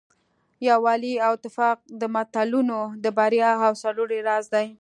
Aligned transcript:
یووالی 0.67 1.13
او 1.27 1.31
اتفاق 1.37 1.77
د 2.01 2.03
ملتونو 2.15 2.79
د 3.03 3.05
بریا 3.17 3.51
او 3.65 3.73
سرلوړۍ 3.81 4.19
راز 4.29 4.45
دی. 4.53 4.67